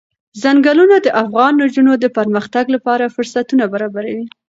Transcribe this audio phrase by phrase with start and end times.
[0.41, 4.21] ځنګلونه د افغان نجونو د پرمختګ لپاره فرصتونه برابروي.